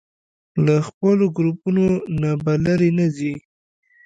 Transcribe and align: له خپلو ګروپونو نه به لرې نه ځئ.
له 0.65 0.75
خپلو 0.87 1.25
ګروپونو 1.37 1.85
نه 2.21 2.31
به 2.43 2.53
لرې 2.65 2.89
نه 2.97 3.05
ځئ. 3.15 3.33